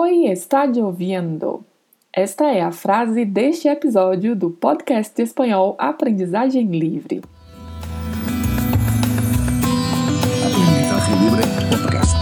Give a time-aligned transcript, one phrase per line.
[0.00, 1.64] Oi, está ouvindo?
[2.12, 7.20] Esta é a frase deste episódio do podcast de espanhol Aprendizagem Livre.
[10.46, 12.16] Aprendizagem Livre Podcast.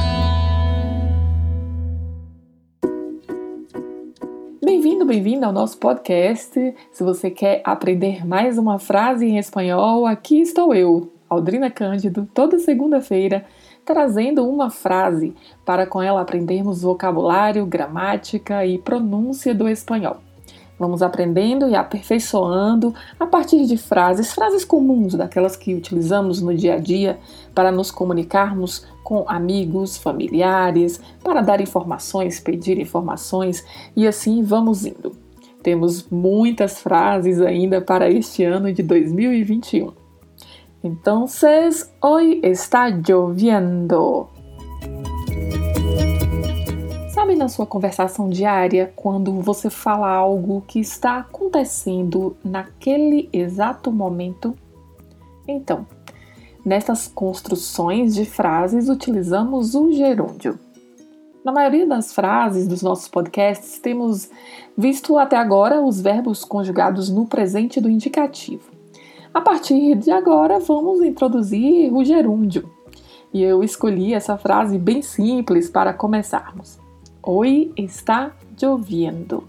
[4.65, 6.75] Bem-vindo, bem-vinda ao nosso podcast.
[6.91, 12.59] Se você quer aprender mais uma frase em espanhol, aqui estou eu, Aldrina Cândido, toda
[12.59, 13.45] segunda-feira
[13.87, 15.33] trazendo uma frase
[15.65, 20.17] para com ela aprendermos vocabulário, gramática e pronúncia do espanhol.
[20.79, 26.75] Vamos aprendendo e aperfeiçoando a partir de frases, frases comuns, daquelas que utilizamos no dia
[26.75, 27.19] a dia
[27.55, 33.65] para nos comunicarmos com amigos, familiares, para dar informações, pedir informações
[33.97, 35.17] e assim vamos indo.
[35.63, 39.93] Temos muitas frases ainda para este ano de 2021.
[40.83, 44.29] Entonces, hoy está lloviendo.
[47.13, 54.55] Sabe na sua conversação diária quando você fala algo que está acontecendo naquele exato momento?
[55.49, 55.87] Então,
[56.65, 60.59] nessas construções de frases utilizamos o gerúndio.
[61.43, 64.29] Na maioria das frases dos nossos podcasts, temos
[64.77, 68.76] visto até agora os verbos conjugados no presente do indicativo.
[69.37, 72.73] A partir de agora, vamos introduzir o gerúndio.
[73.35, 76.79] E eu escolhi essa frase bem simples para começarmos.
[77.23, 79.45] Oi está lloviendo.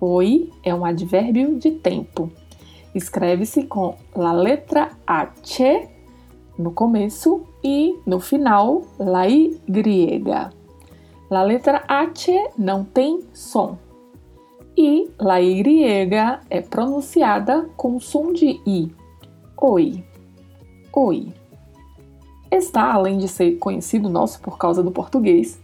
[0.00, 2.30] Oi é um advérbio de tempo.
[2.94, 5.88] Escreve-se com a letra H
[6.56, 10.52] no começo e no final la Y.
[11.32, 13.76] A letra H não tem som
[14.76, 16.08] e La Y
[16.50, 18.92] é pronunciada com som de I.
[19.60, 20.04] Oi.
[20.92, 21.32] Oi.
[22.50, 25.60] Está, além de ser conhecido nosso por causa do português,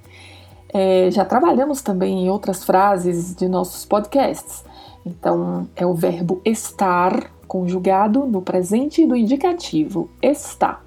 [0.72, 4.64] é, já trabalhamos também em outras frases de nossos podcasts.
[5.05, 10.81] Então, é o verbo estar conjugado no presente do indicativo está.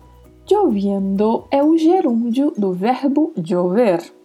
[0.49, 4.22] Lloviendo é o gerúndio do verbo llover.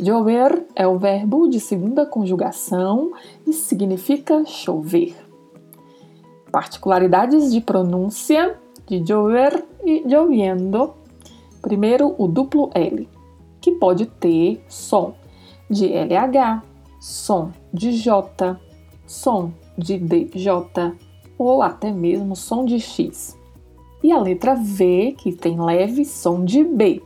[0.00, 3.10] Llover é o verbo de segunda conjugação
[3.44, 5.16] e significa chover.
[6.52, 10.94] Particularidades de pronúncia de llover e lloviendo.
[11.60, 13.08] Primeiro, o duplo L,
[13.60, 15.14] que pode ter som
[15.68, 16.62] de LH,
[17.00, 18.56] som de J,
[19.04, 20.52] som de DJ
[21.36, 23.36] ou até mesmo som de X.
[24.04, 27.02] E a letra V, que tem leve som de B.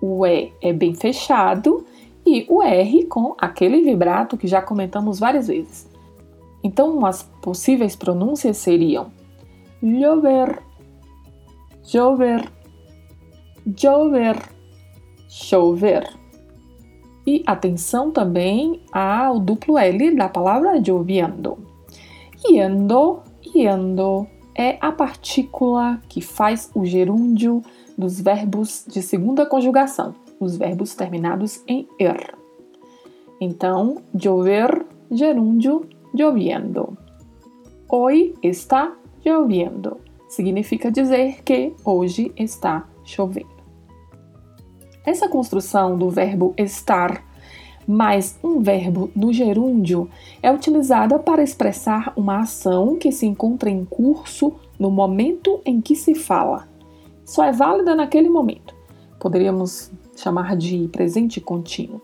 [0.00, 1.84] O E é bem fechado
[2.26, 5.88] e o R com aquele vibrato que já comentamos várias vezes.
[6.62, 9.10] Então, as possíveis pronúncias seriam
[9.82, 10.62] llover,
[11.82, 12.50] chover,
[13.76, 14.36] chover,
[15.28, 16.08] chover.
[17.26, 21.58] E atenção também ao duplo L da palavra lloviendo.
[22.48, 23.22] Iendo,
[23.54, 27.62] iendo é a partícula que faz o gerúndio
[27.96, 32.34] dos verbos de segunda conjugação os verbos terminados em er.
[33.40, 36.96] Então, llover, gerúndio, lloviendo.
[37.88, 39.98] Hoy está lloviendo.
[40.28, 43.60] Significa dizer que hoje está chovendo.
[45.04, 47.24] Essa construção do verbo estar
[47.86, 50.08] mais um verbo no gerúndio
[50.42, 55.96] é utilizada para expressar uma ação que se encontra em curso no momento em que
[55.96, 56.68] se fala.
[57.24, 58.79] Só é válida naquele momento.
[59.20, 62.00] Poderíamos chamar de presente contínuo.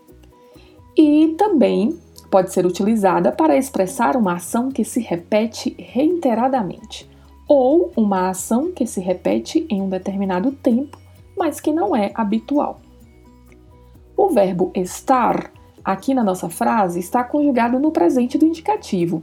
[0.95, 1.99] E também
[2.31, 7.09] pode ser utilizada para expressar uma ação que se repete reiteradamente
[7.47, 10.97] ou uma ação que se repete em um determinado tempo,
[11.37, 12.81] mas que não é habitual.
[14.15, 15.51] O verbo estar,
[15.83, 19.21] aqui na nossa frase, está conjugado no presente do indicativo,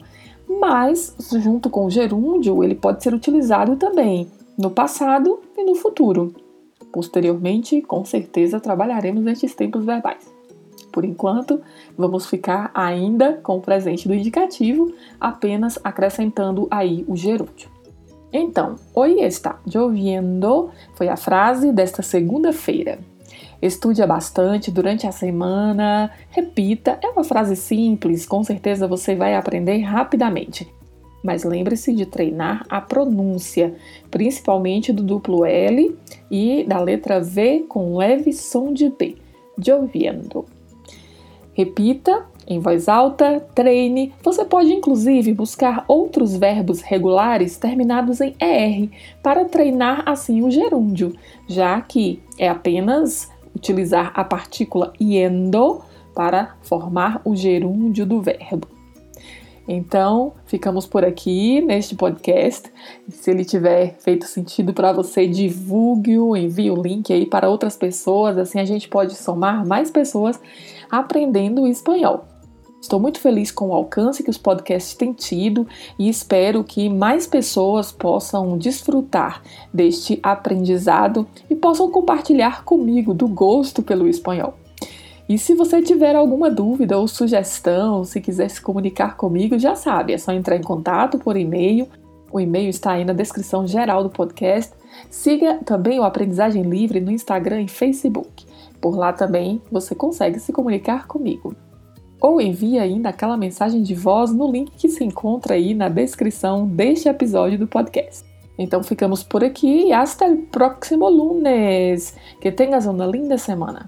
[0.48, 6.34] mas junto com o gerúndio, ele pode ser utilizado também no passado e no futuro.
[6.94, 10.32] Posteriormente, com certeza, trabalharemos estes tempos verbais.
[10.92, 11.60] Por enquanto,
[11.98, 17.68] vamos ficar ainda com o presente do indicativo, apenas acrescentando aí o gerúndio.
[18.32, 23.00] Então, hoy está lloviendo foi a frase desta segunda-feira.
[23.60, 29.78] Estude bastante durante a semana, repita, é uma frase simples, com certeza você vai aprender
[29.78, 30.72] rapidamente
[31.24, 33.74] mas lembre-se de treinar a pronúncia,
[34.10, 35.96] principalmente do duplo L
[36.30, 39.16] e da letra V com leve som de B,
[39.58, 40.44] lloviendo.
[41.54, 44.12] Repita em voz alta, treine.
[44.22, 48.90] Você pode inclusive buscar outros verbos regulares terminados em ER
[49.22, 51.14] para treinar assim o gerúndio,
[51.48, 55.80] já que é apenas utilizar a partícula iendo
[56.14, 58.73] para formar o gerúndio do verbo.
[59.66, 62.70] Então, ficamos por aqui neste podcast.
[63.08, 68.36] Se ele tiver feito sentido para você, divulgue-o, envie o link aí para outras pessoas,
[68.36, 70.38] assim a gente pode somar mais pessoas
[70.90, 72.26] aprendendo espanhol.
[72.84, 75.66] Estou muito feliz com o alcance que os podcasts têm tido
[75.98, 83.82] e espero que mais pessoas possam desfrutar deste aprendizado e possam compartilhar comigo do gosto
[83.82, 84.58] pelo espanhol.
[85.28, 90.12] E se você tiver alguma dúvida ou sugestão, se quiser se comunicar comigo, já sabe,
[90.12, 91.88] é só entrar em contato por e-mail.
[92.30, 94.74] O e-mail está aí na descrição geral do podcast.
[95.08, 98.46] Siga também o Aprendizagem Livre no Instagram e Facebook.
[98.80, 101.54] Por lá também você consegue se comunicar comigo
[102.24, 106.66] ou envie ainda aquela mensagem de voz no link que se encontra aí na descrição
[106.66, 108.24] deste episódio do podcast.
[108.56, 112.16] Então ficamos por aqui e hasta el próximo lunes.
[112.40, 113.86] Que tenhas uma linda semana.